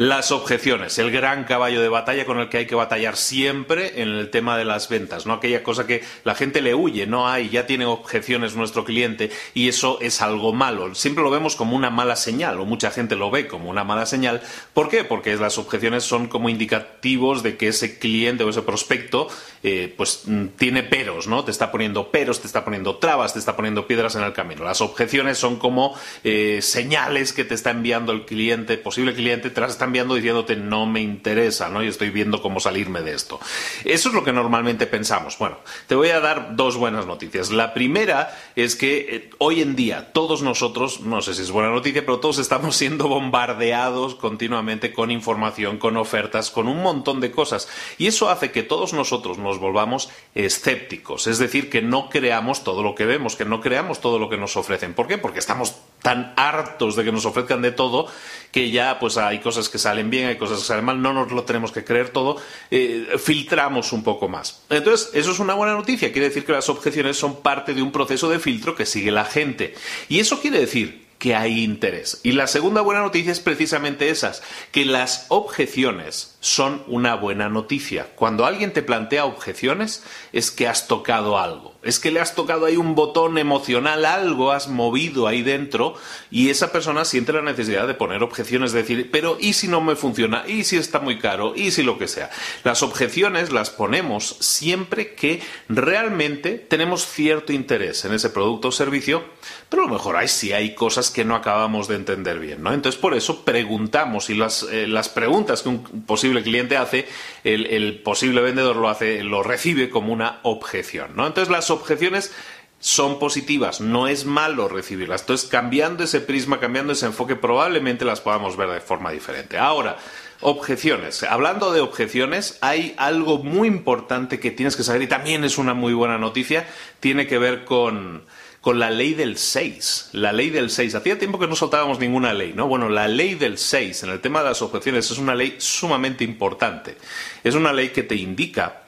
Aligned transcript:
Las 0.00 0.32
objeciones, 0.32 0.98
el 0.98 1.10
gran 1.10 1.44
caballo 1.44 1.82
de 1.82 1.90
batalla 1.90 2.24
con 2.24 2.40
el 2.40 2.48
que 2.48 2.56
hay 2.56 2.66
que 2.66 2.74
batallar 2.74 3.18
siempre 3.18 4.00
en 4.00 4.08
el 4.08 4.30
tema 4.30 4.56
de 4.56 4.64
las 4.64 4.88
ventas, 4.88 5.26
¿no? 5.26 5.34
Aquella 5.34 5.62
cosa 5.62 5.86
que 5.86 6.02
la 6.24 6.34
gente 6.34 6.62
le 6.62 6.74
huye, 6.74 7.06
no 7.06 7.28
hay, 7.28 7.50
ya 7.50 7.66
tiene 7.66 7.84
objeciones 7.84 8.56
nuestro 8.56 8.86
cliente 8.86 9.30
y 9.52 9.68
eso 9.68 9.98
es 10.00 10.22
algo 10.22 10.54
malo. 10.54 10.94
Siempre 10.94 11.22
lo 11.22 11.28
vemos 11.28 11.54
como 11.54 11.76
una 11.76 11.90
mala 11.90 12.16
señal 12.16 12.58
o 12.60 12.64
mucha 12.64 12.90
gente 12.90 13.14
lo 13.14 13.30
ve 13.30 13.46
como 13.46 13.68
una 13.68 13.84
mala 13.84 14.06
señal. 14.06 14.40
¿Por 14.72 14.88
qué? 14.88 15.04
Porque 15.04 15.36
las 15.36 15.58
objeciones 15.58 16.02
son 16.02 16.28
como 16.28 16.48
indicativos 16.48 17.42
de 17.42 17.58
que 17.58 17.68
ese 17.68 17.98
cliente 17.98 18.42
o 18.42 18.48
ese 18.48 18.62
prospecto 18.62 19.28
eh, 19.62 19.92
pues 19.94 20.22
mm, 20.24 20.46
tiene 20.56 20.82
peros, 20.82 21.26
¿no? 21.26 21.44
Te 21.44 21.50
está 21.50 21.70
poniendo 21.70 22.10
peros, 22.10 22.40
te 22.40 22.46
está 22.46 22.64
poniendo 22.64 22.96
trabas, 22.96 23.34
te 23.34 23.38
está 23.38 23.54
poniendo 23.54 23.86
piedras 23.86 24.14
en 24.14 24.22
el 24.22 24.32
camino. 24.32 24.64
Las 24.64 24.80
objeciones 24.80 25.36
son 25.36 25.56
como 25.56 25.94
eh, 26.24 26.60
señales 26.62 27.34
que 27.34 27.44
te 27.44 27.54
está 27.54 27.70
enviando 27.70 28.12
el 28.12 28.24
cliente, 28.24 28.78
posible 28.78 29.12
cliente, 29.12 29.50
te 29.50 29.60
las 29.60 29.76
enviando 29.90 30.14
diciéndote 30.14 30.56
no 30.56 30.86
me 30.86 31.00
interesa, 31.00 31.68
¿no? 31.68 31.82
Y 31.82 31.88
estoy 31.88 32.10
viendo 32.10 32.40
cómo 32.40 32.60
salirme 32.60 33.02
de 33.02 33.12
esto. 33.12 33.40
Eso 33.84 34.08
es 34.08 34.14
lo 34.14 34.24
que 34.24 34.32
normalmente 34.32 34.86
pensamos. 34.86 35.36
Bueno, 35.38 35.58
te 35.88 35.96
voy 35.96 36.10
a 36.10 36.20
dar 36.20 36.54
dos 36.56 36.76
buenas 36.76 37.06
noticias. 37.06 37.50
La 37.50 37.74
primera 37.74 38.38
es 38.56 38.76
que 38.76 38.98
eh, 39.10 39.30
hoy 39.38 39.60
en 39.60 39.74
día 39.76 40.12
todos 40.12 40.42
nosotros, 40.42 41.00
no 41.00 41.22
sé 41.22 41.34
si 41.34 41.42
es 41.42 41.50
buena 41.50 41.70
noticia, 41.70 42.04
pero 42.04 42.20
todos 42.20 42.38
estamos 42.38 42.76
siendo 42.76 43.08
bombardeados 43.08 44.14
continuamente 44.14 44.92
con 44.92 45.10
información, 45.10 45.78
con 45.78 45.96
ofertas, 45.96 46.50
con 46.50 46.68
un 46.68 46.82
montón 46.82 47.20
de 47.20 47.30
cosas. 47.30 47.68
Y 47.98 48.06
eso 48.06 48.30
hace 48.30 48.52
que 48.52 48.62
todos 48.62 48.92
nosotros 48.92 49.38
nos 49.38 49.58
volvamos 49.58 50.10
escépticos, 50.34 51.26
es 51.26 51.38
decir, 51.38 51.70
que 51.70 51.82
no 51.82 52.08
creamos 52.08 52.64
todo 52.64 52.82
lo 52.82 52.94
que 52.94 53.06
vemos, 53.06 53.36
que 53.36 53.44
no 53.44 53.60
creamos 53.60 54.00
todo 54.00 54.18
lo 54.18 54.28
que 54.28 54.36
nos 54.36 54.56
ofrecen. 54.56 54.94
¿Por 54.94 55.06
qué? 55.06 55.18
Porque 55.18 55.40
estamos 55.40 55.74
tan 56.02 56.32
hartos 56.36 56.96
de 56.96 57.04
que 57.04 57.12
nos 57.12 57.26
ofrezcan 57.26 57.62
de 57.62 57.72
todo 57.72 58.08
que 58.50 58.70
ya 58.70 58.98
pues 58.98 59.16
hay 59.16 59.38
cosas 59.38 59.68
que 59.68 59.78
salen 59.78 60.10
bien, 60.10 60.28
hay 60.28 60.36
cosas 60.36 60.58
que 60.58 60.64
salen 60.64 60.84
mal, 60.84 61.00
no 61.00 61.12
nos 61.12 61.30
lo 61.30 61.44
tenemos 61.44 61.72
que 61.72 61.84
creer 61.84 62.10
todo, 62.10 62.36
eh, 62.70 63.06
filtramos 63.18 63.92
un 63.92 64.02
poco 64.02 64.28
más. 64.28 64.62
Entonces, 64.70 65.10
eso 65.14 65.30
es 65.30 65.38
una 65.38 65.54
buena 65.54 65.74
noticia, 65.74 66.12
quiere 66.12 66.28
decir 66.28 66.44
que 66.44 66.52
las 66.52 66.68
objeciones 66.68 67.16
son 67.16 67.42
parte 67.42 67.74
de 67.74 67.82
un 67.82 67.92
proceso 67.92 68.28
de 68.28 68.38
filtro 68.38 68.74
que 68.74 68.86
sigue 68.86 69.10
la 69.10 69.24
gente. 69.24 69.74
Y 70.08 70.18
eso 70.18 70.40
quiere 70.40 70.60
decir 70.60 71.06
que 71.18 71.34
hay 71.34 71.62
interés. 71.62 72.20
Y 72.22 72.32
la 72.32 72.46
segunda 72.46 72.80
buena 72.80 73.02
noticia 73.02 73.30
es 73.30 73.40
precisamente 73.40 74.08
esas, 74.08 74.42
que 74.72 74.84
las 74.84 75.26
objeciones 75.28 76.29
son 76.40 76.82
una 76.86 77.14
buena 77.16 77.50
noticia. 77.50 78.08
Cuando 78.16 78.46
alguien 78.46 78.72
te 78.72 78.82
plantea 78.82 79.26
objeciones 79.26 80.02
es 80.32 80.50
que 80.50 80.66
has 80.66 80.88
tocado 80.88 81.38
algo, 81.38 81.74
es 81.82 81.98
que 81.98 82.10
le 82.10 82.20
has 82.20 82.34
tocado 82.34 82.64
ahí 82.64 82.76
un 82.76 82.94
botón 82.94 83.36
emocional, 83.36 84.06
algo 84.06 84.50
has 84.50 84.68
movido 84.68 85.26
ahí 85.26 85.42
dentro 85.42 85.94
y 86.30 86.48
esa 86.48 86.72
persona 86.72 87.04
siente 87.04 87.34
la 87.34 87.42
necesidad 87.42 87.86
de 87.86 87.94
poner 87.94 88.22
objeciones, 88.22 88.72
decir, 88.72 89.10
pero 89.12 89.36
¿y 89.38 89.52
si 89.52 89.68
no 89.68 89.82
me 89.82 89.96
funciona? 89.96 90.44
¿Y 90.46 90.64
si 90.64 90.76
está 90.76 90.98
muy 90.98 91.18
caro? 91.18 91.54
¿Y 91.54 91.70
si 91.72 91.82
lo 91.82 91.98
que 91.98 92.08
sea? 92.08 92.30
Las 92.64 92.82
objeciones 92.82 93.52
las 93.52 93.68
ponemos 93.68 94.36
siempre 94.40 95.14
que 95.14 95.42
realmente 95.68 96.52
tenemos 96.52 97.06
cierto 97.06 97.52
interés 97.52 98.04
en 98.06 98.14
ese 98.14 98.30
producto 98.30 98.68
o 98.68 98.72
servicio, 98.72 99.24
pero 99.68 99.82
a 99.82 99.86
lo 99.86 99.92
mejor 99.92 100.16
hay, 100.16 100.28
si 100.28 100.52
hay 100.52 100.74
cosas 100.74 101.10
que 101.10 101.24
no 101.24 101.34
acabamos 101.34 101.86
de 101.86 101.96
entender 101.96 102.38
bien, 102.38 102.62
¿no? 102.62 102.72
Entonces 102.72 103.00
por 103.00 103.14
eso 103.14 103.44
preguntamos 103.44 104.30
y 104.30 104.34
las, 104.34 104.62
eh, 104.64 104.86
las 104.86 105.10
preguntas 105.10 105.62
que 105.62 105.68
un 105.68 105.82
posible 106.06 106.29
cliente 106.42 106.76
hace, 106.76 107.06
el, 107.44 108.00
posible 108.02 108.40
vendedor 108.40 108.76
lo 108.76 108.88
hace, 108.88 109.22
lo 109.22 109.42
recibe 109.42 109.90
como 109.90 110.12
una 110.12 110.40
objeción, 110.42 111.16
¿no? 111.16 111.26
Entonces 111.26 111.50
las 111.50 111.70
objeciones 111.70 112.32
son 112.80 113.18
positivas, 113.18 113.80
no 113.80 114.08
es 114.08 114.24
malo 114.24 114.68
recibirlas. 114.68 115.20
Entonces, 115.20 115.48
cambiando 115.48 116.04
ese 116.04 116.20
prisma, 116.20 116.60
cambiando 116.60 116.94
ese 116.94 117.06
enfoque, 117.06 117.36
probablemente 117.36 118.06
las 118.06 118.20
podamos 118.20 118.56
ver 118.56 118.70
de 118.70 118.80
forma 118.80 119.10
diferente. 119.10 119.58
Ahora, 119.58 119.98
objeciones. 120.40 121.22
Hablando 121.22 121.72
de 121.72 121.80
objeciones, 121.80 122.58
hay 122.62 122.94
algo 122.96 123.38
muy 123.38 123.68
importante 123.68 124.40
que 124.40 124.50
tienes 124.50 124.76
que 124.76 124.82
saber 124.82 125.02
y 125.02 125.06
también 125.06 125.44
es 125.44 125.58
una 125.58 125.74
muy 125.74 125.92
buena 125.92 126.18
noticia, 126.18 126.66
tiene 127.00 127.26
que 127.26 127.38
ver 127.38 127.64
con 127.64 128.24
con 128.60 128.78
la 128.78 128.90
ley 128.90 129.14
del 129.14 129.38
6. 129.38 130.10
La 130.12 130.32
ley 130.32 130.50
del 130.50 130.70
6. 130.70 130.94
Hacía 130.94 131.18
tiempo 131.18 131.38
que 131.38 131.46
no 131.46 131.56
soltábamos 131.56 131.98
ninguna 131.98 132.34
ley, 132.34 132.52
¿no? 132.54 132.68
Bueno, 132.68 132.88
la 132.88 133.08
ley 133.08 133.34
del 133.34 133.58
6 133.58 134.02
en 134.02 134.10
el 134.10 134.20
tema 134.20 134.40
de 134.40 134.50
las 134.50 134.62
objeciones 134.62 135.10
es 135.10 135.18
una 135.18 135.34
ley 135.34 135.56
sumamente 135.58 136.24
importante. 136.24 136.96
Es 137.42 137.54
una 137.54 137.72
ley 137.72 137.90
que 137.90 138.02
te 138.02 138.16
indica 138.16 138.82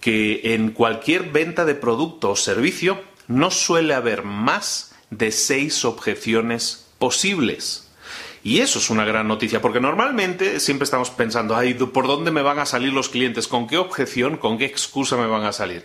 que 0.00 0.54
en 0.54 0.70
cualquier 0.70 1.30
venta 1.30 1.64
de 1.64 1.74
producto 1.74 2.30
o 2.30 2.36
servicio 2.36 3.00
no 3.26 3.50
suele 3.50 3.94
haber 3.94 4.22
más 4.22 4.94
de 5.10 5.32
seis 5.32 5.84
objeciones 5.84 6.86
posibles. 6.98 7.88
Y 8.42 8.60
eso 8.60 8.78
es 8.78 8.90
una 8.90 9.06
gran 9.06 9.26
noticia, 9.26 9.62
porque 9.62 9.80
normalmente 9.80 10.60
siempre 10.60 10.84
estamos 10.84 11.08
pensando, 11.08 11.56
ay, 11.56 11.72
¿por 11.72 12.06
dónde 12.06 12.30
me 12.30 12.42
van 12.42 12.58
a 12.58 12.66
salir 12.66 12.92
los 12.92 13.08
clientes? 13.08 13.48
¿Con 13.48 13.66
qué 13.66 13.78
objeción, 13.78 14.36
con 14.36 14.58
qué 14.58 14.66
excusa 14.66 15.16
me 15.16 15.26
van 15.26 15.44
a 15.44 15.52
salir? 15.52 15.82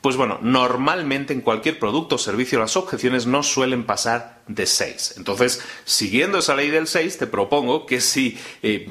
Pues 0.00 0.16
bueno, 0.16 0.38
normalmente 0.42 1.32
en 1.32 1.40
cualquier 1.40 1.78
producto 1.78 2.14
o 2.14 2.18
servicio 2.18 2.60
las 2.60 2.76
objeciones 2.76 3.26
no 3.26 3.42
suelen 3.42 3.84
pasar 3.84 4.38
de 4.46 4.64
6. 4.66 5.14
Entonces, 5.16 5.60
siguiendo 5.84 6.38
esa 6.38 6.54
ley 6.54 6.70
del 6.70 6.86
6, 6.86 7.18
te 7.18 7.26
propongo 7.26 7.84
que 7.84 8.00
si 8.00 8.38
eh, 8.62 8.86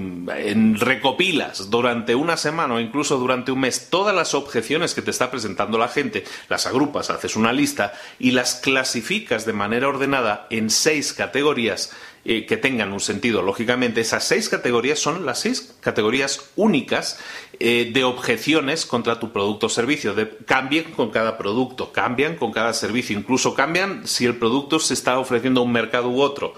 recopilas 0.75 1.69
durante 1.69 2.13
una 2.13 2.35
semana 2.35 2.75
o 2.75 2.79
incluso 2.79 3.17
durante 3.17 3.53
un 3.53 3.61
mes 3.61 3.89
todas 3.89 4.13
las 4.13 4.33
objeciones 4.33 4.93
que 4.93 5.01
te 5.01 5.11
está 5.11 5.31
presentando 5.31 5.77
la 5.77 5.87
gente, 5.87 6.25
las 6.49 6.65
agrupas, 6.65 7.09
haces 7.09 7.37
una 7.37 7.53
lista 7.53 7.93
y 8.19 8.31
las 8.31 8.55
clasificas 8.55 9.45
de 9.45 9.53
manera 9.53 9.87
ordenada 9.87 10.47
en 10.49 10.69
seis 10.69 11.13
categorías 11.13 11.91
eh, 12.29 12.45
que 12.45 12.57
tengan 12.57 12.91
un 12.91 12.99
sentido. 12.99 13.41
Lógicamente, 13.41 14.01
esas 14.01 14.25
seis 14.25 14.49
categorías 14.49 14.99
son 14.99 15.25
las 15.25 15.39
seis 15.39 15.73
categorías 15.79 16.49
únicas 16.57 17.17
eh, 17.57 17.89
de 17.93 18.03
objeciones 18.03 18.85
contra 18.85 19.17
tu 19.17 19.31
producto 19.31 19.67
o 19.67 19.69
servicio. 19.69 20.13
cambien 20.45 20.91
con 20.97 21.11
cada 21.11 21.37
producto, 21.37 21.93
cambian 21.93 22.35
con 22.35 22.51
cada 22.51 22.73
servicio, 22.73 23.17
incluso 23.17 23.53
cambian 23.53 24.05
si 24.05 24.25
el 24.25 24.35
producto 24.35 24.79
se 24.79 24.93
está 24.93 25.17
ofreciendo 25.17 25.61
a 25.61 25.63
un 25.63 25.71
mercado 25.71 26.09
u 26.09 26.19
otro. 26.19 26.53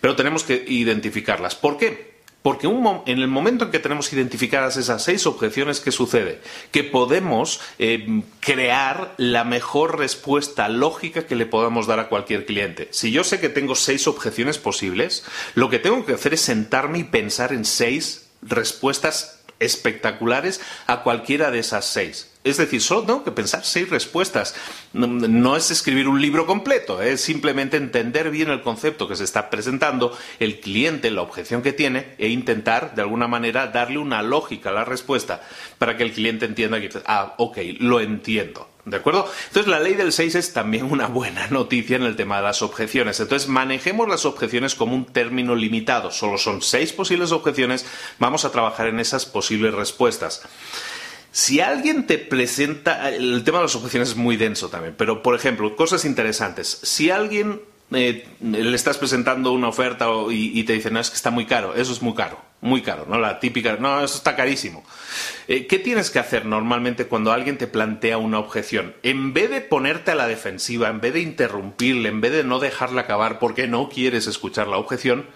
Pero 0.00 0.16
tenemos 0.16 0.44
que 0.44 0.64
identificarlas. 0.66 1.54
¿Por 1.54 1.76
qué? 1.76 2.14
Porque 2.44 2.66
en 2.66 3.20
el 3.20 3.28
momento 3.28 3.64
en 3.64 3.70
que 3.70 3.78
tenemos 3.78 4.12
identificadas 4.12 4.76
esas 4.76 5.02
seis 5.02 5.26
objeciones, 5.26 5.80
¿qué 5.80 5.90
sucede? 5.90 6.42
Que 6.72 6.84
podemos 6.84 7.62
eh, 7.78 8.22
crear 8.40 9.14
la 9.16 9.44
mejor 9.44 9.98
respuesta 9.98 10.68
lógica 10.68 11.26
que 11.26 11.36
le 11.36 11.46
podamos 11.46 11.86
dar 11.86 12.00
a 12.00 12.10
cualquier 12.10 12.44
cliente. 12.44 12.88
Si 12.90 13.12
yo 13.12 13.24
sé 13.24 13.40
que 13.40 13.48
tengo 13.48 13.74
seis 13.74 14.06
objeciones 14.06 14.58
posibles, 14.58 15.24
lo 15.54 15.70
que 15.70 15.78
tengo 15.78 16.04
que 16.04 16.12
hacer 16.12 16.34
es 16.34 16.42
sentarme 16.42 16.98
y 16.98 17.04
pensar 17.04 17.54
en 17.54 17.64
seis 17.64 18.28
respuestas 18.42 19.42
espectaculares 19.58 20.60
a 20.86 21.02
cualquiera 21.02 21.50
de 21.50 21.60
esas 21.60 21.86
seis. 21.86 22.33
Es 22.44 22.58
decir, 22.58 22.82
solo 22.82 23.04
tengo 23.04 23.24
que 23.24 23.32
pensar 23.32 23.64
seis 23.64 23.88
respuestas. 23.88 24.54
No, 24.92 25.56
es 25.56 25.70
escribir 25.70 26.08
un 26.08 26.20
libro 26.20 26.44
completo, 26.44 27.00
es 27.00 27.22
simplemente 27.22 27.78
entender 27.78 28.30
bien 28.30 28.50
el 28.50 28.60
concepto 28.60 29.08
que 29.08 29.16
se 29.16 29.24
está 29.24 29.48
presentando, 29.48 30.16
el 30.38 30.60
cliente, 30.60 31.10
la 31.10 31.22
objeción 31.22 31.62
que 31.62 31.72
tiene, 31.72 32.14
e 32.18 32.28
intentar, 32.28 32.94
de 32.94 33.00
alguna 33.00 33.28
manera, 33.28 33.68
darle 33.68 33.96
una 33.96 34.22
lógica 34.22 34.68
a 34.68 34.74
la 34.74 34.84
respuesta 34.84 35.40
para 35.78 35.96
que 35.96 36.02
el 36.02 36.12
cliente 36.12 36.44
entienda 36.44 36.80
que, 36.82 36.90
ah, 37.06 37.34
ok, 37.38 37.58
lo 37.78 38.00
entiendo. 38.00 38.68
¿De 38.84 38.98
acuerdo? 38.98 39.26
Entonces, 39.46 39.66
la 39.66 39.80
ley 39.80 39.94
del 39.94 40.12
6 40.12 40.34
es 40.34 40.52
también 40.52 40.84
una 40.84 41.06
buena 41.06 41.46
noticia 41.46 41.96
en 41.96 42.02
el 42.02 42.16
tema 42.16 42.36
de 42.36 42.42
las 42.42 42.60
objeciones. 42.60 43.18
Entonces, 43.18 43.48
manejemos 43.48 44.06
las 44.06 44.26
objeciones 44.26 44.74
como 44.74 44.94
un 44.94 45.06
término 45.06 45.54
limitado. 45.54 46.10
Solo 46.10 46.36
son 46.36 46.60
seis 46.60 46.92
posibles 46.92 47.32
objeciones. 47.32 47.86
Vamos 48.18 48.44
a 48.44 48.52
trabajar 48.52 48.88
en 48.88 49.00
esas 49.00 49.24
posibles 49.24 49.72
respuestas. 49.72 50.42
Si 51.34 51.58
alguien 51.58 52.06
te 52.06 52.18
presenta, 52.18 53.10
el 53.10 53.42
tema 53.42 53.58
de 53.58 53.64
las 53.64 53.74
objeciones 53.74 54.10
es 54.10 54.14
muy 54.14 54.36
denso 54.36 54.68
también, 54.68 54.94
pero 54.96 55.20
por 55.20 55.34
ejemplo, 55.34 55.74
cosas 55.74 56.04
interesantes. 56.04 56.78
Si 56.84 57.10
alguien 57.10 57.60
eh, 57.90 58.24
le 58.40 58.76
estás 58.76 58.98
presentando 58.98 59.50
una 59.50 59.66
oferta 59.66 60.06
y, 60.30 60.62
te 60.62 60.74
dice, 60.74 60.92
no, 60.92 61.00
es 61.00 61.10
que 61.10 61.16
está 61.16 61.32
muy 61.32 61.44
caro, 61.44 61.74
eso 61.74 61.92
es 61.92 62.02
muy 62.02 62.14
caro, 62.14 62.38
muy 62.60 62.82
caro, 62.82 63.06
¿no? 63.08 63.18
La 63.18 63.40
típica, 63.40 63.76
no, 63.80 64.04
eso 64.04 64.16
está 64.16 64.36
carísimo. 64.36 64.84
Eh, 65.48 65.66
¿Qué 65.66 65.80
tienes 65.80 66.12
que 66.12 66.20
hacer 66.20 66.46
normalmente 66.46 67.06
cuando 67.06 67.32
alguien 67.32 67.58
te 67.58 67.66
plantea 67.66 68.16
una 68.16 68.38
objeción? 68.38 68.94
En 69.02 69.32
vez 69.32 69.50
de 69.50 69.60
ponerte 69.60 70.12
a 70.12 70.14
la 70.14 70.28
defensiva, 70.28 70.88
en 70.88 71.00
vez 71.00 71.14
de 71.14 71.20
interrumpirle, 71.22 72.10
en 72.10 72.20
vez 72.20 72.30
de 72.30 72.44
no 72.44 72.60
dejarla 72.60 73.00
acabar 73.00 73.40
porque 73.40 73.66
no 73.66 73.88
quieres 73.88 74.28
escuchar 74.28 74.68
la 74.68 74.76
objeción, 74.76 75.26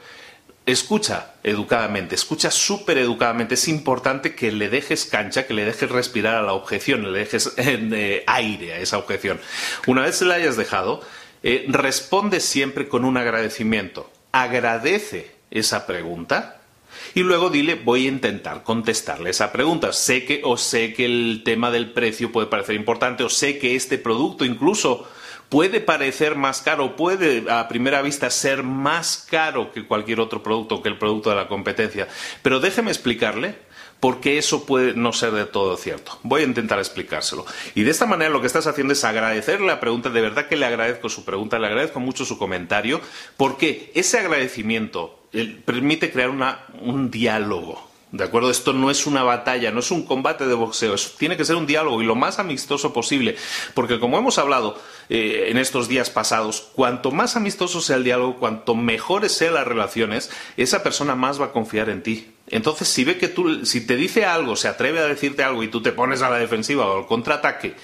escucha 0.73 1.32
educadamente, 1.43 2.15
escucha 2.15 2.50
súper 2.50 2.99
educadamente. 2.99 3.55
Es 3.55 3.69
importante 3.69 4.35
que 4.35 4.53
le 4.53 4.69
dejes 4.69 5.06
cancha, 5.06 5.47
que 5.47 5.55
le 5.55 5.65
dejes 5.65 5.91
respirar 5.91 6.37
a 6.37 6.43
la 6.43 6.53
objeción, 6.53 7.11
le 7.11 7.19
dejes 7.19 7.55
eh, 7.56 8.25
aire 8.26 8.75
a 8.75 8.79
esa 8.79 8.99
objeción. 8.99 9.41
Una 9.87 10.03
vez 10.03 10.17
se 10.17 10.26
la 10.26 10.35
hayas 10.35 10.56
dejado, 10.56 11.03
eh, 11.43 11.65
responde 11.69 12.41
siempre 12.41 12.88
con 12.88 13.05
un 13.05 13.17
agradecimiento. 13.17 14.11
Agradece 14.32 15.31
esa 15.50 15.87
pregunta 15.87 16.61
y 17.15 17.20
luego 17.20 17.49
dile 17.49 17.75
voy 17.75 18.05
a 18.05 18.09
intentar 18.11 18.62
contestarle 18.62 19.31
esa 19.31 19.53
pregunta. 19.53 19.93
Sé 19.93 20.25
que 20.25 20.43
o 20.44 20.56
sé 20.59 20.93
que 20.93 21.06
el 21.06 21.43
tema 21.44 21.70
del 21.70 21.93
precio 21.93 22.31
puede 22.31 22.49
parecer 22.49 22.75
importante 22.75 23.25
o 23.25 23.31
sé 23.31 23.59
que 23.59 23.75
este 23.75 23.97
producto 23.97 24.44
incluso 24.44 25.09
puede 25.48 25.80
parecer 25.80 26.36
más 26.36 26.62
caro, 26.62 26.96
puede 26.96 27.50
a 27.50 27.68
primera 27.68 28.02
vista 28.02 28.30
ser 28.30 28.62
más 28.62 29.26
caro 29.30 29.72
que 29.72 29.86
cualquier 29.86 30.20
otro 30.20 30.42
producto, 30.42 30.82
que 30.82 30.88
el 30.88 30.98
producto 30.98 31.30
de 31.30 31.36
la 31.36 31.48
competencia. 31.48 32.08
Pero 32.42 32.60
déjeme 32.60 32.90
explicarle 32.90 33.56
por 34.00 34.20
qué 34.20 34.38
eso 34.38 34.64
puede 34.64 34.94
no 34.94 35.12
ser 35.12 35.32
de 35.32 35.44
todo 35.44 35.76
cierto. 35.76 36.18
Voy 36.22 36.42
a 36.42 36.44
intentar 36.44 36.78
explicárselo. 36.78 37.44
Y 37.74 37.82
de 37.82 37.90
esta 37.90 38.06
manera 38.06 38.30
lo 38.30 38.40
que 38.40 38.46
estás 38.46 38.66
haciendo 38.66 38.92
es 38.92 39.04
agradecerle 39.04 39.66
la 39.66 39.80
pregunta, 39.80 40.10
de 40.10 40.20
verdad 40.20 40.46
que 40.46 40.56
le 40.56 40.66
agradezco 40.66 41.08
su 41.08 41.24
pregunta, 41.24 41.58
le 41.58 41.66
agradezco 41.66 41.98
mucho 42.00 42.24
su 42.24 42.38
comentario, 42.38 43.00
porque 43.36 43.90
ese 43.94 44.18
agradecimiento 44.18 45.18
permite 45.64 46.10
crear 46.10 46.30
un 46.30 47.10
diálogo 47.10 47.88
¿De 48.10 48.25
acuerdo? 48.25 48.50
Esto 48.50 48.72
no 48.72 48.90
es 48.90 49.06
una 49.06 49.22
batalla, 49.22 49.70
no 49.70 49.81
es 49.81 49.90
un 49.90 50.02
combate 50.02 50.46
de 50.46 50.55
boxeo, 50.55 50.94
tiene 51.19 51.37
que 51.37 51.44
ser 51.44 51.56
un 51.56 51.66
diálogo 51.66 52.00
y 52.00 52.06
lo 52.06 52.14
más 52.14 52.38
amistoso 52.38 52.93
posible, 52.94 53.37
porque 53.75 54.00
como 54.00 54.16
hemos 54.16 54.38
hablado 54.38 54.81
eh, 55.10 55.49
en 55.49 55.58
estos 55.58 55.88
días 55.88 56.08
pasados, 56.08 56.70
cuanto 56.75 57.10
más 57.10 57.37
amistoso 57.37 57.82
sea 57.82 57.96
el 57.96 58.05
diálogo, 58.05 58.37
cuanto 58.37 58.75
mejores 58.75 59.32
sean 59.32 59.55
las 59.55 59.66
relaciones, 59.66 60.31
esa 60.56 60.82
persona 60.82 61.14
más 61.14 61.38
va 61.38 61.46
a 61.46 61.52
confiar 61.52 61.90
en 61.90 62.02
ti. 62.02 62.28
Entonces, 62.50 62.88
si 62.88 63.04
ve 63.04 63.18
que 63.18 63.28
tú, 63.28 63.64
si 63.64 63.86
te 63.86 63.96
dice 63.96 64.24
algo, 64.24 64.56
se 64.56 64.68
atreve 64.68 65.00
a 65.00 65.06
decirte 65.06 65.42
algo 65.42 65.62
y 65.62 65.68
tú 65.68 65.82
te 65.82 65.92
pones 65.92 66.22
a 66.22 66.30
la 66.30 66.38
defensiva 66.38 66.86
o 66.86 66.98
al 66.98 67.06
contraataque, 67.06 67.74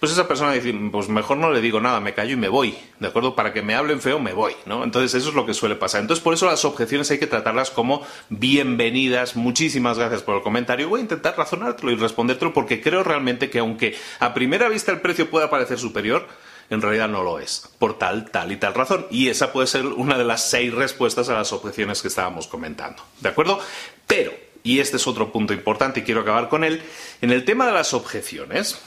pues 0.00 0.12
esa 0.12 0.26
persona 0.26 0.52
dice, 0.52 0.74
pues 0.90 1.08
mejor 1.08 1.36
no 1.36 1.50
le 1.50 1.60
digo 1.60 1.80
nada, 1.80 2.00
me 2.00 2.14
callo 2.14 2.32
y 2.32 2.36
me 2.36 2.48
voy, 2.48 2.76
¿de 3.00 3.08
acuerdo? 3.08 3.34
Para 3.34 3.52
que 3.52 3.62
me 3.62 3.74
hablen 3.74 4.00
feo, 4.00 4.18
me 4.18 4.32
voy, 4.32 4.54
¿no? 4.66 4.84
Entonces, 4.84 5.14
eso 5.14 5.28
es 5.28 5.34
lo 5.34 5.46
que 5.46 5.54
suele 5.54 5.74
pasar. 5.76 6.00
Entonces, 6.00 6.22
por 6.22 6.34
eso 6.34 6.46
las 6.46 6.64
objeciones 6.64 7.10
hay 7.10 7.18
que 7.18 7.26
tratarlas 7.26 7.70
como 7.70 8.02
bienvenidas. 8.28 9.36
Muchísimas 9.36 9.98
gracias 9.98 10.22
por 10.22 10.36
el 10.36 10.42
comentario. 10.42 10.88
Voy 10.88 11.00
a 11.00 11.02
intentar 11.02 11.36
razonártelo 11.36 11.92
y 11.92 11.96
respondértelo 11.96 12.52
porque 12.52 12.80
creo 12.80 13.02
realmente 13.02 13.50
que 13.50 13.58
aunque 13.58 13.96
a 14.20 14.34
primera 14.34 14.68
vista 14.68 14.92
el 14.92 15.00
precio 15.00 15.30
pueda 15.30 15.50
parecer 15.50 15.78
superior, 15.78 16.26
en 16.70 16.82
realidad 16.82 17.08
no 17.08 17.22
lo 17.22 17.38
es, 17.38 17.68
por 17.78 17.98
tal, 17.98 18.30
tal 18.30 18.52
y 18.52 18.56
tal 18.56 18.74
razón. 18.74 19.06
Y 19.10 19.28
esa 19.28 19.52
puede 19.52 19.66
ser 19.66 19.86
una 19.86 20.18
de 20.18 20.24
las 20.24 20.48
seis 20.48 20.72
respuestas 20.72 21.28
a 21.28 21.34
las 21.34 21.52
objeciones 21.52 22.02
que 22.02 22.08
estábamos 22.08 22.46
comentando. 22.46 23.02
¿De 23.20 23.28
acuerdo? 23.28 23.60
Pero, 24.06 24.32
y 24.62 24.80
este 24.80 24.96
es 24.96 25.06
otro 25.06 25.32
punto 25.32 25.52
importante 25.52 26.00
y 26.00 26.02
quiero 26.02 26.22
acabar 26.22 26.48
con 26.48 26.64
él, 26.64 26.82
en 27.20 27.30
el 27.30 27.44
tema 27.44 27.66
de 27.66 27.72
las 27.72 27.94
objeciones, 27.94 28.78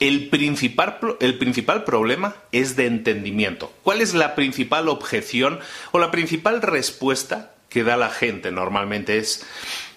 el 0.00 0.28
principal, 0.28 0.98
el 1.20 1.38
principal, 1.38 1.84
problema 1.84 2.36
es 2.52 2.76
de 2.76 2.86
entendimiento. 2.86 3.72
¿Cuál 3.82 4.00
es 4.00 4.14
la 4.14 4.34
principal 4.34 4.88
objeción 4.88 5.60
o 5.92 5.98
la 5.98 6.10
principal 6.10 6.60
respuesta 6.60 7.54
que 7.68 7.84
da 7.84 7.96
la 7.96 8.10
gente 8.10 8.50
normalmente? 8.50 9.18
Es, 9.18 9.46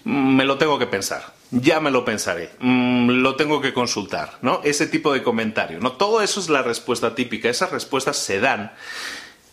mm, 0.06 0.36
me 0.36 0.46
lo 0.46 0.58
tengo 0.58 0.80
que 0.80 0.88
pensar 0.88 1.39
ya 1.52 1.80
me 1.80 1.92
lo 1.92 2.06
pensaré, 2.06 2.52
mm, 2.60 3.10
lo 3.22 3.36
tengo 3.36 3.62
que 3.62 3.74
consultar, 3.74 4.38
¿no? 4.42 4.62
Ese 4.64 4.88
tipo 4.88 5.14
de 5.14 5.24
comentario, 5.24 5.80
¿no? 5.80 5.94
Todo 5.94 6.22
eso 6.22 6.40
es 6.40 6.50
la 6.50 6.62
respuesta 6.62 7.16
típica, 7.16 7.50
esas 7.50 7.72
respuestas 7.72 8.18
se 8.18 8.40
dan 8.40 8.74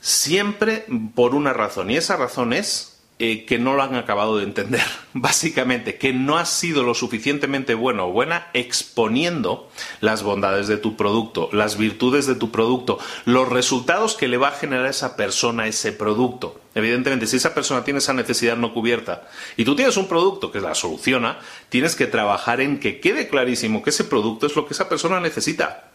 siempre 0.01 0.87
por 1.15 1.35
una 1.35 1.53
razón 1.53 1.91
y 1.91 1.97
esa 1.97 2.17
razón 2.17 2.53
es 2.53 2.96
eh, 3.19 3.47
que 3.47 3.59
no 3.59 3.75
lo 3.75 3.83
han 3.83 3.95
acabado 3.95 4.37
de 4.37 4.45
entender, 4.45 4.85
básicamente, 5.15 5.97
que 5.97 6.13
no 6.13 6.37
has 6.37 6.51
sido 6.51 6.83
lo 6.83 6.93
suficientemente 6.93 7.73
bueno 7.73 8.09
o 8.09 8.13
buena 8.13 8.49
exponiendo 8.53 9.71
las 10.01 10.23
bondades 10.23 10.69
de 10.69 10.77
tu 10.77 10.97
producto, 10.97 11.49
las 11.53 11.79
virtudes 11.79 12.27
de 12.27 12.35
tu 12.35 12.51
producto, 12.51 12.99
los 13.25 13.49
resultados 13.49 14.17
que 14.17 14.29
le 14.29 14.37
va 14.37 14.49
a 14.49 14.53
generar 14.53 14.85
a 14.85 14.91
esa 14.91 15.17
persona 15.17 15.67
ese 15.67 15.93
producto. 15.93 16.61
Evidentemente, 16.75 17.27
si 17.27 17.37
esa 17.37 17.55
persona 17.55 17.85
tiene 17.85 18.01
esa 18.01 18.13
necesidad 18.13 18.59
no 18.59 18.75
cubierta 18.75 19.27
y 19.57 19.65
tú 19.65 19.75
tienes 19.75 19.97
un 19.97 20.09
producto 20.09 20.53
que 20.53 20.61
la 20.61 20.75
soluciona, 20.75 21.39
tienes 21.71 21.97
que 21.97 22.07
trabajar 22.07 22.61
en 22.61 22.79
que 22.79 23.01
quede 23.01 23.29
clarísimo 23.29 23.83
que 23.83 23.91
ese 23.91 24.05
producto 24.05 24.47
es 24.47 24.55
lo 24.57 24.67
que 24.67 24.75
esa 24.75 24.91
persona 24.91 25.21
necesita. 25.21 25.91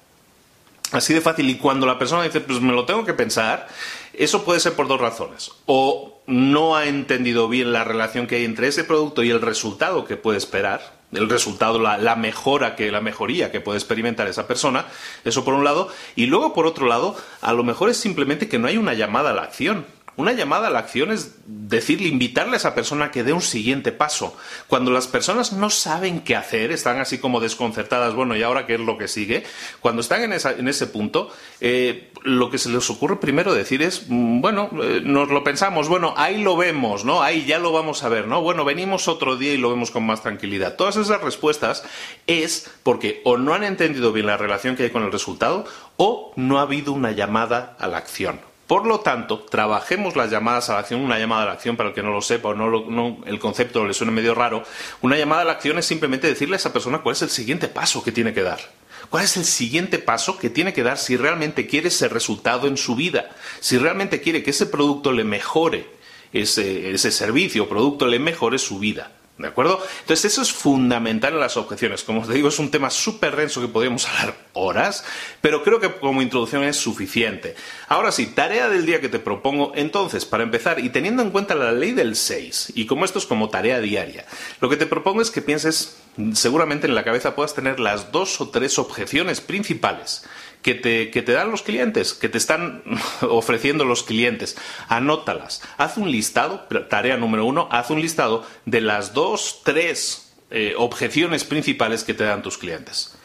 Así 0.92 1.14
de 1.14 1.22
fácil. 1.22 1.48
Y 1.50 1.56
cuando 1.56 1.86
la 1.86 2.00
persona 2.00 2.24
dice, 2.24 2.42
pues 2.42 2.60
me 2.62 2.74
lo 2.74 2.86
tengo 2.86 3.06
que 3.06 3.14
pensar, 3.14 3.68
eso 4.12 4.44
puede 4.44 4.60
ser 4.60 4.74
por 4.74 4.88
dos 4.88 5.00
razones. 5.00 5.52
O 5.68 6.11
no 6.32 6.76
ha 6.76 6.86
entendido 6.86 7.48
bien 7.50 7.74
la 7.74 7.84
relación 7.84 8.26
que 8.26 8.38
hay 8.38 8.46
entre 8.46 8.68
ese 8.68 8.84
producto 8.84 9.24
y 9.24 9.30
el 9.30 9.42
resultado 9.42 10.06
que 10.06 10.16
puede 10.16 10.38
esperar, 10.38 10.94
el 11.12 11.30
resultado, 11.30 11.80
la, 11.80 12.16
mejora 12.16 12.76
que, 12.76 12.92
la 12.92 13.02
mejoría 13.02 13.52
que 13.52 13.60
puede 13.60 13.78
experimentar 13.78 14.28
esa 14.28 14.48
persona, 14.48 14.86
eso 15.26 15.44
por 15.44 15.54
un 15.54 15.64
lado, 15.64 15.90
y 16.16 16.28
luego 16.28 16.54
por 16.54 16.66
otro 16.66 16.88
lado, 16.88 17.16
a 17.42 17.54
lo 17.54 17.64
mejor 17.64 17.90
es 17.90 17.98
simplemente 17.98 18.48
que 18.48 18.60
no 18.60 18.68
hay 18.68 18.78
una 18.78 18.94
llamada 18.94 19.32
a 19.32 19.34
la 19.34 19.44
acción. 19.44 19.86
Una 20.22 20.34
llamada 20.34 20.68
a 20.68 20.70
la 20.70 20.78
acción 20.78 21.12
es 21.12 21.34
decirle, 21.48 22.08
invitarle 22.08 22.54
a 22.54 22.58
esa 22.58 22.76
persona 22.76 23.10
que 23.10 23.24
dé 23.24 23.34
un 23.34 23.42
siguiente 23.42 23.92
paso. 23.92 24.38
Cuando 24.68 24.92
las 24.92 25.08
personas 25.08 25.52
no 25.52 25.72
saben 25.72 26.22
qué 26.22 26.36
hacer, 26.36 26.72
están 26.72 27.00
así 27.00 27.18
como 27.18 27.40
desconcertadas, 27.40 28.14
bueno, 28.14 28.36
¿y 28.36 28.44
ahora 28.44 28.68
qué 28.68 28.76
es 28.76 28.80
lo 28.80 29.00
que 29.00 29.08
sigue? 29.08 29.44
Cuando 29.80 30.02
están 30.02 30.32
en 30.32 30.68
ese 30.68 30.86
punto, 30.86 31.32
eh, 31.60 32.12
lo 32.22 32.52
que 32.52 32.60
se 32.60 32.70
les 32.70 32.88
ocurre 32.92 33.16
primero 33.16 33.56
decir 33.56 33.82
es, 33.82 34.06
mm, 34.10 34.42
bueno, 34.42 34.70
eh, 34.84 35.02
nos 35.04 35.30
lo 35.30 35.44
pensamos, 35.44 35.90
bueno, 35.90 36.14
ahí 36.18 36.40
lo 36.44 36.56
vemos, 36.56 37.04
¿no? 37.04 37.24
Ahí 37.24 37.46
ya 37.46 37.58
lo 37.58 37.72
vamos 37.72 38.04
a 38.04 38.10
ver, 38.10 38.28
¿no? 38.28 38.44
Bueno, 38.44 38.64
venimos 38.64 39.08
otro 39.08 39.38
día 39.38 39.56
y 39.56 39.58
lo 39.58 39.72
vemos 39.72 39.90
con 39.90 40.06
más 40.06 40.22
tranquilidad. 40.22 40.76
Todas 40.76 40.98
esas 40.98 41.22
respuestas 41.22 41.84
es 42.28 42.70
porque 42.84 43.22
o 43.26 43.38
no 43.38 43.56
han 43.56 43.64
entendido 43.64 44.12
bien 44.14 44.28
la 44.28 44.38
relación 44.38 44.76
que 44.76 44.84
hay 44.84 44.90
con 44.92 45.02
el 45.02 45.12
resultado 45.12 45.66
o 45.98 46.32
no 46.36 46.60
ha 46.60 46.62
habido 46.62 46.94
una 46.94 47.10
llamada 47.10 47.76
a 47.80 47.88
la 47.88 47.98
acción. 47.98 48.51
Por 48.72 48.88
lo 48.88 49.02
tanto, 49.02 49.40
trabajemos 49.40 50.16
las 50.16 50.32
llamadas 50.32 50.70
a 50.70 50.76
la 50.76 50.80
acción. 50.80 51.02
Una 51.02 51.20
llamada 51.20 51.44
a 51.44 51.46
la 51.48 51.52
acción, 51.52 51.76
para 51.76 51.90
el 51.90 51.94
que 51.94 52.02
no 52.02 52.12
lo 52.12 52.22
sepa 52.22 52.48
o 52.48 52.54
no, 52.54 53.18
el 53.26 53.38
concepto 53.38 53.86
le 53.86 53.94
suene 53.94 54.14
medio 54.14 54.34
raro, 54.34 54.64
una 55.02 55.18
llamada 55.18 55.42
a 55.42 55.44
la 55.44 55.52
acción 55.52 55.78
es 55.78 55.86
simplemente 55.86 56.28
decirle 56.28 56.56
a 56.56 56.58
esa 56.58 56.72
persona 56.72 57.00
cuál 57.00 57.12
es 57.12 57.22
el 57.22 57.30
siguiente 57.30 57.68
paso 57.68 58.02
que 58.02 58.14
tiene 58.14 58.34
que 58.34 58.44
dar. 58.44 58.62
¿Cuál 59.10 59.26
es 59.26 59.36
el 59.36 59.44
siguiente 59.44 60.00
paso 60.00 60.40
que 60.40 60.50
tiene 60.50 60.72
que 60.72 60.84
dar 60.84 60.98
si 60.98 61.18
realmente 61.18 61.68
quiere 61.68 61.90
ese 61.90 62.08
resultado 62.08 62.66
en 62.66 62.78
su 62.78 62.96
vida? 62.96 63.32
Si 63.60 63.78
realmente 63.78 64.22
quiere 64.22 64.42
que 64.42 64.52
ese 64.52 64.68
producto 64.68 65.12
le 65.12 65.26
mejore, 65.26 65.88
ese, 66.32 66.92
ese 66.92 67.12
servicio 67.12 67.64
o 67.64 67.68
producto 67.68 68.08
le 68.08 68.20
mejore 68.20 68.58
su 68.58 68.80
vida. 68.80 69.12
¿De 69.42 69.48
acuerdo? 69.48 69.84
Entonces 70.02 70.32
eso 70.32 70.42
es 70.42 70.52
fundamental 70.52 71.34
en 71.34 71.40
las 71.40 71.58
objeciones. 71.58 72.04
Como 72.04 72.22
os 72.22 72.28
digo, 72.28 72.50
es 72.50 72.60
un 72.60 72.72
tema 72.72 72.90
súper 72.90 73.36
denso 73.36 73.62
que 73.62 73.68
podríamos 73.68 74.08
hablar 74.10 74.36
horas, 74.54 75.04
pero 75.42 75.64
creo 75.64 75.80
que 75.80 75.92
como 75.94 76.22
introducción 76.22 76.64
es 76.64 76.78
suficiente. 76.78 77.56
Ahora 77.88 78.12
sí, 78.12 78.28
tarea 78.28 78.70
del 78.70 78.86
día 78.86 79.02
que 79.02 79.10
te 79.10 79.20
propongo. 79.20 79.72
Entonces, 79.76 80.26
para 80.26 80.44
empezar, 80.44 80.80
y 80.80 80.90
teniendo 80.90 81.22
en 81.22 81.32
cuenta 81.32 81.56
la 81.56 81.72
ley 81.72 81.92
del 81.92 82.16
6, 82.16 82.74
y 82.76 82.86
como 82.86 83.06
esto 83.06 83.20
es 83.20 83.26
como 83.26 83.50
tarea 83.50 83.80
diaria, 83.80 84.26
lo 84.60 84.70
que 84.70 84.78
te 84.78 84.86
propongo 84.86 85.22
es 85.22 85.32
que 85.32 85.42
pienses, 85.42 85.98
seguramente 86.34 86.88
en 86.88 86.96
la 86.96 87.04
cabeza 87.04 87.36
puedas 87.36 87.54
tener 87.54 87.80
las 87.80 88.12
dos 88.12 88.40
o 88.42 88.50
tres 88.50 88.78
objeciones 88.80 89.42
principales 89.42 90.26
que 90.62 90.76
te, 90.76 91.10
que 91.12 91.22
te, 91.22 91.32
dan 91.32 91.52
los 91.52 91.64
clientes, 91.64 92.14
que 92.14 92.30
te 92.30 92.38
están 92.38 92.84
ofreciendo 93.22 93.86
los 93.86 94.04
clientes. 94.04 94.58
Anótalas. 94.88 95.62
Haz 95.78 95.98
un 95.98 96.12
listado, 96.12 96.68
tarea 96.90 97.18
número 97.18 97.46
uno, 97.46 97.68
haz 97.72 97.90
un 97.90 98.02
listado 98.02 98.46
de 98.66 98.82
las 98.82 99.14
dos, 99.14 99.62
tres 99.64 100.34
eh, 100.50 100.74
objeciones 100.78 101.44
principales 101.44 102.04
que 102.04 102.14
te 102.14 102.24
dan 102.24 102.42
tus 102.42 102.58
clientes. 102.58 103.16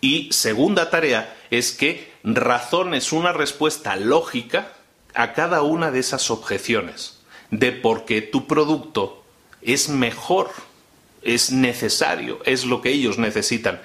Y 0.00 0.28
segunda 0.32 0.90
tarea 0.90 1.34
es 1.50 1.72
que 1.72 2.12
razones 2.22 3.12
una 3.12 3.32
respuesta 3.32 3.96
lógica 3.96 4.72
a 5.14 5.32
cada 5.32 5.62
una 5.62 5.90
de 5.90 6.00
esas 6.00 6.30
objeciones, 6.30 7.20
de 7.50 7.72
por 7.72 8.04
qué 8.04 8.20
tu 8.20 8.46
producto 8.46 9.24
es 9.62 9.88
mejor, 9.88 10.50
es 11.22 11.50
necesario, 11.52 12.40
es 12.44 12.66
lo 12.66 12.82
que 12.82 12.90
ellos 12.90 13.16
necesitan. 13.16 13.80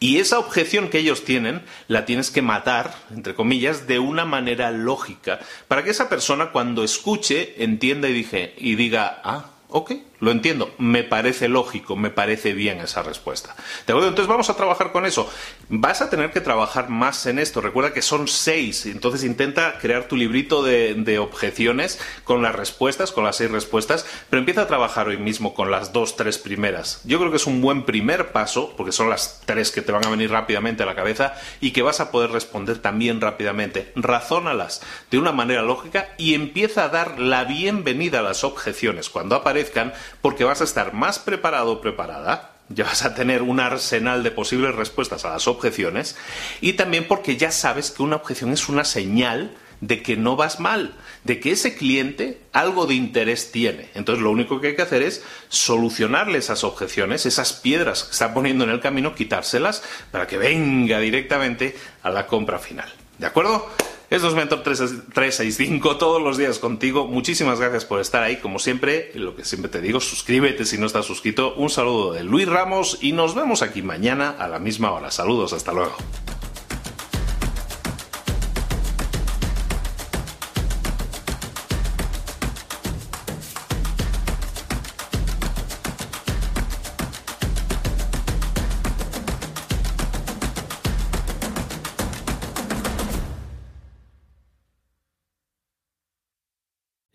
Y 0.00 0.18
esa 0.18 0.38
objeción 0.38 0.88
que 0.88 0.98
ellos 0.98 1.24
tienen 1.24 1.62
la 1.88 2.04
tienes 2.04 2.30
que 2.30 2.42
matar, 2.42 2.94
entre 3.10 3.34
comillas, 3.34 3.86
de 3.86 3.98
una 3.98 4.24
manera 4.24 4.70
lógica, 4.70 5.40
para 5.66 5.82
que 5.82 5.90
esa 5.90 6.08
persona 6.08 6.52
cuando 6.52 6.84
escuche 6.84 7.62
entienda 7.62 8.08
y, 8.08 8.12
dije, 8.12 8.54
y 8.58 8.76
diga, 8.76 9.20
ah, 9.24 9.50
ok, 9.68 9.92
lo 10.20 10.32
entiendo, 10.32 10.74
me 10.78 11.04
parece 11.04 11.48
lógico, 11.48 11.94
me 11.96 12.10
parece 12.10 12.52
bien 12.52 12.80
esa 12.80 13.02
respuesta. 13.02 13.54
¿De 13.86 13.92
acuerdo? 13.92 14.08
Entonces 14.08 14.28
vamos 14.28 14.50
a 14.50 14.56
trabajar 14.56 14.90
con 14.90 15.06
eso. 15.06 15.30
Vas 15.68 16.02
a 16.02 16.10
tener 16.10 16.32
que 16.32 16.40
trabajar 16.40 16.88
más 16.88 17.26
en 17.26 17.38
esto. 17.38 17.60
Recuerda 17.60 17.92
que 17.92 18.02
son 18.02 18.26
seis, 18.26 18.86
entonces 18.86 19.22
intenta 19.22 19.78
crear 19.78 20.08
tu 20.08 20.16
librito 20.16 20.62
de, 20.62 21.18
objeciones 21.18 22.00
con 22.24 22.42
las 22.42 22.54
respuestas, 22.54 23.12
con 23.12 23.24
las 23.24 23.36
seis 23.36 23.50
respuestas, 23.50 24.06
pero 24.30 24.40
empieza 24.40 24.62
a 24.62 24.66
trabajar 24.66 25.08
hoy 25.08 25.16
mismo 25.16 25.54
con 25.54 25.70
las 25.70 25.92
dos, 25.92 26.16
tres 26.16 26.38
primeras. 26.38 27.00
Yo 27.04 27.18
creo 27.18 27.30
que 27.30 27.38
es 27.38 27.46
un 27.46 27.60
buen 27.60 27.84
primer 27.84 28.32
paso, 28.32 28.74
porque 28.76 28.92
son 28.92 29.10
las 29.10 29.42
tres 29.46 29.70
que 29.70 29.82
te 29.82 29.92
van 29.92 30.06
a 30.06 30.10
venir 30.10 30.30
rápidamente 30.30 30.82
a 30.82 30.86
la 30.86 30.94
cabeza 30.94 31.34
y 31.60 31.72
que 31.72 31.82
vas 31.82 32.00
a 32.00 32.10
poder 32.10 32.30
responder 32.30 32.78
también 32.78 33.20
rápidamente. 33.20 33.92
Razónalas 33.96 34.82
de 35.10 35.18
una 35.18 35.32
manera 35.32 35.62
lógica 35.62 36.10
y 36.18 36.34
empieza 36.34 36.84
a 36.84 36.88
dar 36.88 37.18
la 37.18 37.44
bienvenida 37.44 38.20
a 38.20 38.22
las 38.22 38.44
objeciones 38.44 39.08
cuando 39.10 39.34
aparezcan 39.34 39.92
porque 40.20 40.44
vas 40.44 40.60
a 40.60 40.64
estar 40.64 40.92
más 40.92 41.18
preparado 41.18 41.72
o 41.72 41.80
preparada, 41.80 42.52
ya 42.68 42.84
vas 42.84 43.04
a 43.04 43.14
tener 43.14 43.42
un 43.42 43.60
arsenal 43.60 44.22
de 44.22 44.30
posibles 44.30 44.74
respuestas 44.74 45.24
a 45.24 45.30
las 45.30 45.48
objeciones 45.48 46.16
y 46.60 46.74
también 46.74 47.06
porque 47.06 47.36
ya 47.36 47.50
sabes 47.50 47.90
que 47.90 48.02
una 48.02 48.16
objeción 48.16 48.52
es 48.52 48.68
una 48.68 48.84
señal 48.84 49.56
de 49.80 50.02
que 50.02 50.16
no 50.16 50.36
vas 50.36 50.60
mal, 50.60 50.94
de 51.24 51.40
que 51.40 51.52
ese 51.52 51.76
cliente 51.76 52.40
algo 52.52 52.86
de 52.86 52.94
interés 52.94 53.52
tiene. 53.52 53.90
Entonces 53.94 54.22
lo 54.22 54.30
único 54.30 54.60
que 54.60 54.68
hay 54.68 54.76
que 54.76 54.82
hacer 54.82 55.02
es 55.02 55.22
solucionarle 55.48 56.38
esas 56.38 56.64
objeciones, 56.64 57.26
esas 57.26 57.52
piedras 57.52 58.04
que 58.04 58.12
está 58.12 58.34
poniendo 58.34 58.64
en 58.64 58.70
el 58.70 58.80
camino, 58.80 59.14
quitárselas 59.14 59.82
para 60.10 60.26
que 60.26 60.36
venga 60.36 60.98
directamente 60.98 61.76
a 62.02 62.10
la 62.10 62.26
compra 62.26 62.58
final. 62.58 62.92
¿De 63.18 63.26
acuerdo? 63.26 63.68
Es 64.10 64.22
Mentor 64.22 64.62
365 64.62 65.98
todos 65.98 66.22
los 66.22 66.38
días 66.38 66.58
contigo. 66.58 67.06
Muchísimas 67.06 67.60
gracias 67.60 67.84
por 67.84 68.00
estar 68.00 68.22
ahí. 68.22 68.36
Como 68.36 68.58
siempre, 68.58 69.10
lo 69.14 69.36
que 69.36 69.44
siempre 69.44 69.70
te 69.70 69.82
digo, 69.82 70.00
suscríbete 70.00 70.64
si 70.64 70.78
no 70.78 70.86
estás 70.86 71.04
suscrito. 71.04 71.54
Un 71.56 71.68
saludo 71.68 72.14
de 72.14 72.24
Luis 72.24 72.48
Ramos 72.48 72.98
y 73.02 73.12
nos 73.12 73.34
vemos 73.34 73.60
aquí 73.60 73.82
mañana 73.82 74.30
a 74.30 74.48
la 74.48 74.58
misma 74.60 74.92
hora. 74.92 75.10
Saludos, 75.10 75.52
hasta 75.52 75.74
luego. 75.74 75.94